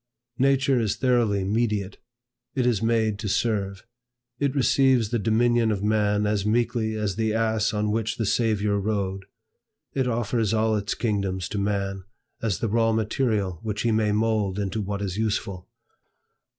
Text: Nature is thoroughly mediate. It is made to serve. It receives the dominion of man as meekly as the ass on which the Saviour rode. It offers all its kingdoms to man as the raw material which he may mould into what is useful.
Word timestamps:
Nature 0.39 0.79
is 0.79 0.95
thoroughly 0.95 1.43
mediate. 1.43 1.99
It 2.55 2.65
is 2.65 2.81
made 2.81 3.19
to 3.19 3.29
serve. 3.29 3.85
It 4.39 4.55
receives 4.55 5.09
the 5.09 5.19
dominion 5.19 5.69
of 5.71 5.83
man 5.83 6.25
as 6.25 6.43
meekly 6.43 6.95
as 6.95 7.17
the 7.17 7.35
ass 7.35 7.71
on 7.71 7.91
which 7.91 8.17
the 8.17 8.25
Saviour 8.25 8.79
rode. 8.79 9.25
It 9.93 10.07
offers 10.07 10.55
all 10.55 10.75
its 10.75 10.95
kingdoms 10.95 11.47
to 11.49 11.59
man 11.59 12.03
as 12.41 12.57
the 12.57 12.67
raw 12.67 12.93
material 12.93 13.59
which 13.61 13.83
he 13.83 13.91
may 13.91 14.11
mould 14.11 14.57
into 14.57 14.81
what 14.81 15.03
is 15.03 15.19
useful. 15.19 15.69